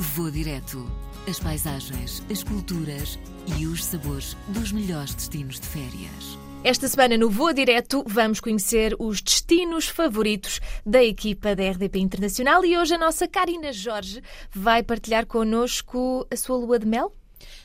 [0.00, 0.88] Vou direto.
[1.28, 3.18] As paisagens, as culturas
[3.58, 6.38] e os sabores dos melhores destinos de férias.
[6.62, 12.64] Esta semana no Voa Direto vamos conhecer os destinos favoritos da equipa da RDP Internacional
[12.64, 14.22] e hoje a nossa Karina Jorge
[14.52, 17.12] vai partilhar connosco a sua lua de mel.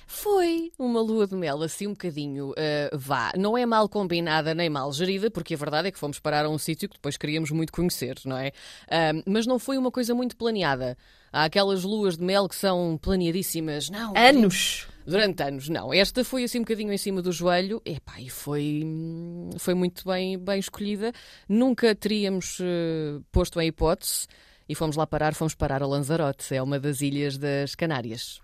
[0.07, 3.31] Foi uma lua de mel, assim um bocadinho, uh, vá.
[3.37, 6.49] Não é mal combinada nem mal gerida, porque a verdade é que fomos parar a
[6.49, 8.47] um sítio que depois queríamos muito conhecer, não é?
[8.87, 10.97] Uh, mas não foi uma coisa muito planeada.
[11.33, 14.13] Há aquelas luas de mel que são planeadíssimas, não?
[14.15, 14.87] Anos!
[15.05, 15.91] Durante anos, não.
[15.91, 18.83] Esta foi assim um bocadinho em cima do joelho epá, e foi,
[19.57, 21.11] foi muito bem, bem escolhida.
[21.49, 24.27] Nunca teríamos uh, posto em hipótese
[24.69, 28.39] e fomos lá parar, fomos parar a Lanzarote, é uma das ilhas das Canárias.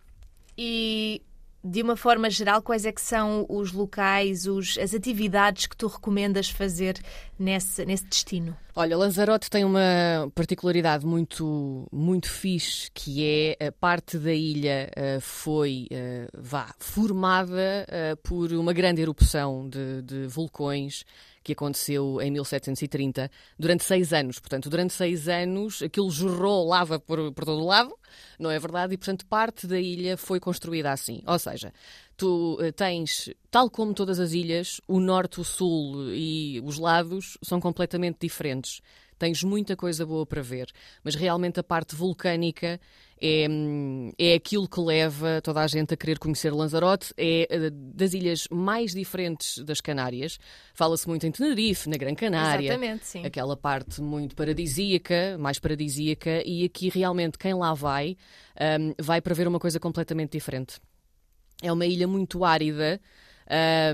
[0.57, 1.21] E
[1.63, 5.87] de uma forma geral, quais é que são os locais, os, as atividades que tu
[5.87, 6.97] recomendas fazer
[7.37, 8.55] nesse, nesse destino?
[8.75, 13.25] Olha, Lanzarote tem uma particularidade muito, muito fixe, que
[13.59, 19.67] é a parte da ilha uh, foi, uh, vá, formada uh, por uma grande erupção
[19.67, 21.03] de, de vulcões
[21.43, 24.39] que aconteceu em 1730, durante seis anos.
[24.39, 27.93] Portanto, durante seis anos aquilo jorrou lava por, por todo o lado,
[28.39, 28.93] não é verdade?
[28.93, 31.21] E, portanto, parte da ilha foi construída assim.
[31.25, 31.73] Ou seja,
[32.17, 37.37] tu eh, tens, tal como todas as ilhas, o norte, o sul e os lados
[37.41, 38.81] são completamente diferentes.
[39.17, 40.69] Tens muita coisa boa para ver,
[41.03, 42.79] mas realmente a parte vulcânica
[43.21, 43.45] é,
[44.17, 47.13] é aquilo que leva toda a gente a querer conhecer Lanzarote.
[47.17, 50.39] É eh, das ilhas mais diferentes das Canárias.
[50.73, 52.67] Fala-se muito em Tenerife, na Gran Canária.
[52.67, 53.25] Exatamente, sim.
[53.25, 59.33] Aquela parte muito paradisíaca, mais paradisíaca, e aqui realmente quem lá vai, um, vai para
[59.33, 60.79] ver uma coisa completamente diferente.
[61.61, 62.99] É uma ilha muito árida.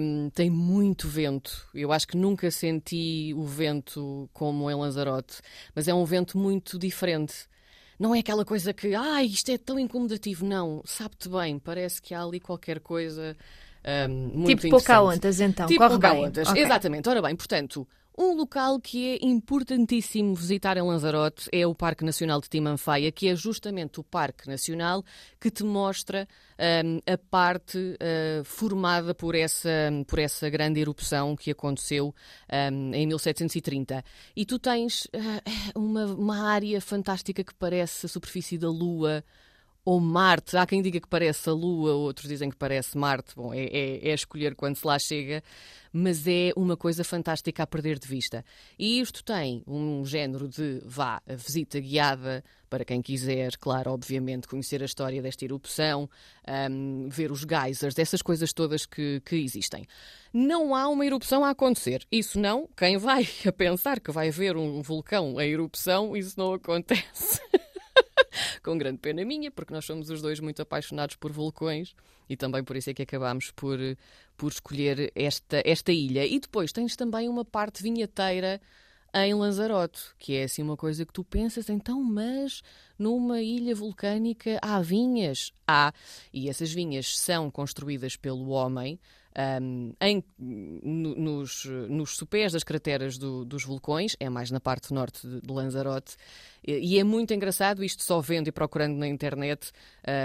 [0.02, 1.68] Um, tem muito vento.
[1.74, 5.42] Eu acho que nunca senti o vento como em Lanzarote,
[5.74, 7.48] mas é um vento muito diferente.
[7.98, 10.46] Não é aquela coisa que, ah, isto é tão incomodativo.
[10.46, 13.38] Não, sabe-te bem, parece que há ali qualquer coisa
[14.10, 16.52] um, muito tipo Pocahontas, então, tipo corre Pocahontas, bem.
[16.54, 16.64] Okay.
[16.64, 17.08] exatamente.
[17.08, 22.40] Ora bem, portanto, um local que é importantíssimo visitar em Lanzarote é o Parque Nacional
[22.40, 25.04] de Timanfaya, que é justamente o Parque Nacional
[25.40, 26.28] que te mostra
[26.86, 29.70] um, a parte uh, formada por essa,
[30.08, 32.16] por essa grande erupção que aconteceu
[32.72, 34.04] um, em 1730.
[34.36, 39.24] E tu tens uh, uma, uma área fantástica que parece a superfície da Lua
[39.86, 40.58] ou Marte.
[40.58, 43.36] Há quem diga que parece a Lua, outros dizem que parece Marte.
[43.36, 45.44] Bom, é, é, é, escolher quando se lá chega,
[45.94, 48.44] mas é uma coisa fantástica a perder de vista.
[48.78, 54.82] E isto tem um género de, vá, visita guiada para quem quiser, claro, obviamente, conhecer
[54.82, 56.10] a história desta erupção,
[56.70, 59.86] um, ver os geysers, dessas coisas todas que, que existem.
[60.34, 62.06] Não há uma erupção a acontecer.
[62.12, 62.68] Isso não.
[62.76, 67.40] Quem vai a pensar que vai ver um vulcão em erupção, isso não acontece.
[68.66, 71.96] com grande pena minha, porque nós somos os dois muito apaixonados por vulcões
[72.28, 73.78] e também por isso é que acabámos por,
[74.36, 76.26] por escolher esta, esta ilha.
[76.26, 78.60] E depois tens também uma parte vinheteira
[79.14, 82.64] em Lanzarote, que é assim uma coisa que tu pensas, então, mas
[82.98, 85.54] numa ilha vulcânica há vinhas?
[85.68, 85.94] Há.
[86.34, 89.00] E essas vinhas são construídas pelo homem
[89.62, 95.28] um, em, nos, nos sopés das crateras do, dos vulcões, é mais na parte norte
[95.28, 96.16] de, de Lanzarote,
[96.66, 99.72] e, e, é muito engraçado, isto só vendo e procurando na internet,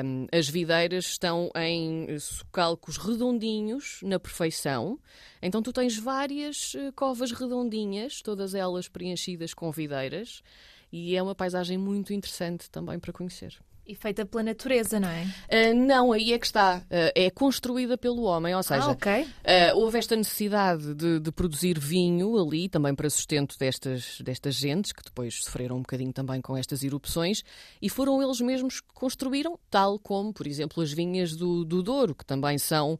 [0.04, 4.98] um, as videiras estão em socalcos redondinhos, na perfeição,
[5.42, 10.42] então tu tens várias eh, covas redondinhas, todas elas preenchidas com videiras,
[10.92, 13.58] e é uma paisagem muito interessante também para conhecer.
[13.90, 15.24] E feita pela natureza, não é?
[15.24, 16.78] Uh, não, aí é que está.
[16.78, 19.22] Uh, é construída pelo homem, ou seja, ah, okay.
[19.22, 24.92] uh, houve esta necessidade de, de, produzir vinho ali, também para sustento destas, destas gentes,
[24.92, 27.42] que depois sofreram um bocadinho também com estas erupções,
[27.82, 32.14] e foram eles mesmos que construíram, tal como, por exemplo, as vinhas do, do Douro,
[32.14, 32.96] que também são,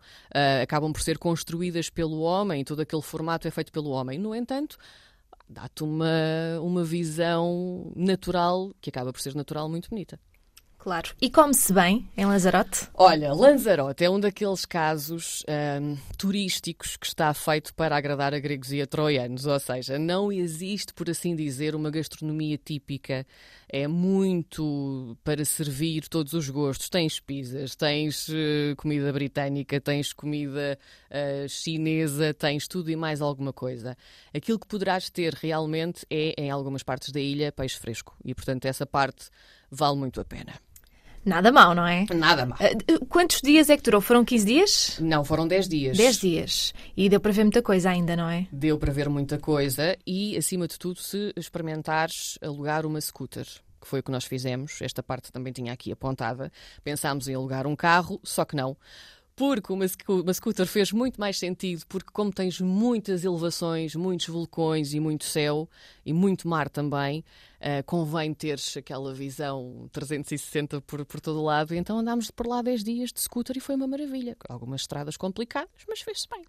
[0.61, 4.19] acabam por ser construídas pelo homem, todo aquele formato é feito pelo homem.
[4.19, 4.77] No entanto,
[5.49, 10.19] dá-te uma, uma visão natural, que acaba por ser natural, muito bonita.
[10.81, 11.11] Claro.
[11.21, 12.89] E come-se bem em Lanzarote?
[12.95, 18.72] Olha, Lanzarote é um daqueles casos um, turísticos que está feito para agradar a gregos
[18.72, 23.27] e a troianos, ou seja, não existe, por assim dizer, uma gastronomia típica.
[23.69, 26.89] É muito para servir todos os gostos.
[26.89, 30.78] Tens pizzas, tens uh, comida britânica, tens comida
[31.10, 33.95] uh, chinesa, tens tudo e mais alguma coisa.
[34.34, 38.16] Aquilo que poderás ter realmente é, em algumas partes da ilha, peixe fresco.
[38.25, 39.28] E, portanto, essa parte
[39.71, 40.54] vale muito a pena.
[41.25, 42.07] Nada mal, não é?
[42.15, 42.59] Nada mal.
[42.59, 44.01] Uh, quantos dias é que durou?
[44.01, 44.97] Foram 15 dias?
[45.01, 45.97] Não, foram 10 dias.
[45.97, 46.75] 10 dias.
[46.97, 48.47] E deu para ver muita coisa ainda, não é?
[48.51, 53.47] Deu para ver muita coisa e, acima de tudo, se experimentares alugar uma scooter.
[53.81, 54.81] que foi o que nós fizemos.
[54.83, 56.51] Esta parte também tinha aqui apontada.
[56.84, 58.77] Pensámos em alugar um carro, só que não
[59.41, 65.01] porque uma, scooter fez muito mais sentido, porque como tens muitas elevações, muitos vulcões e
[65.01, 65.66] muito céu,
[66.04, 67.25] e muito mar também,
[67.57, 71.75] uh, convém teres aquela visão 360 por, por todo lado.
[71.75, 74.37] Então andámos por lá 10 dias de scooter e foi uma maravilha.
[74.47, 76.45] Algumas estradas complicadas, mas fez-se bem.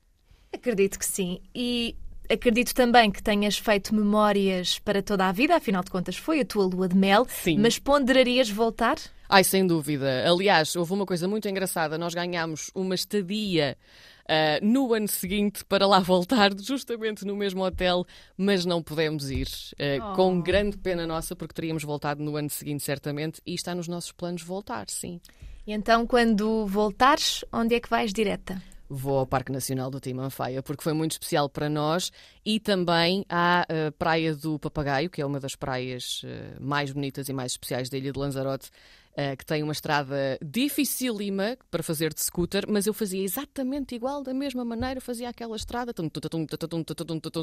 [0.51, 1.39] Acredito que sim.
[1.55, 1.95] E
[2.31, 6.45] acredito também que tenhas feito memórias para toda a vida, afinal de contas foi a
[6.45, 7.25] tua lua de mel.
[7.29, 7.59] Sim.
[7.59, 8.97] Mas ponderarias voltar?
[9.27, 10.29] Ai, sem dúvida.
[10.29, 11.97] Aliás, houve uma coisa muito engraçada.
[11.97, 13.77] Nós ganhámos uma estadia
[14.23, 18.05] uh, no ano seguinte para lá voltar, justamente no mesmo hotel,
[18.37, 19.47] mas não pudemos ir.
[19.73, 20.15] Uh, oh.
[20.15, 24.11] Com grande pena nossa, porque teríamos voltado no ano seguinte, certamente, e está nos nossos
[24.11, 25.19] planos voltar, sim.
[25.65, 28.61] E então, quando voltares, onde é que vais direta?
[28.91, 32.11] Vou ao Parque Nacional do Timanfaya, porque foi muito especial para nós,
[32.45, 37.29] e também à uh, Praia do Papagaio, que é uma das praias uh, mais bonitas
[37.29, 38.69] e mais especiais da Ilha de Lanzarote,
[39.13, 44.21] uh, que tem uma estrada dificílima para fazer de scooter, mas eu fazia exatamente igual,
[44.21, 45.93] da mesma maneira, fazia aquela estrada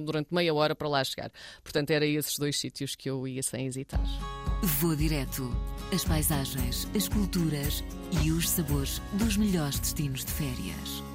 [0.04, 1.30] durante meia hora para lá chegar.
[1.62, 4.00] Portanto, era esses dois sítios que eu ia sem hesitar.
[4.62, 5.50] Vou direto.
[5.94, 7.82] As paisagens, as culturas
[8.22, 11.07] e os sabores dos melhores destinos de férias.